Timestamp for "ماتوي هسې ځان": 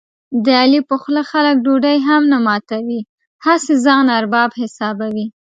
2.45-4.05